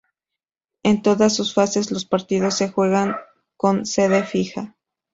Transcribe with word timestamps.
En 0.81 1.03
todas 1.03 1.35
sus 1.35 1.53
fases 1.53 1.91
los 1.91 2.05
partidos 2.05 2.55
se 2.57 2.69
juegan 2.71 3.17
con 3.55 3.85
sede 3.85 4.23
fija. 4.23 4.75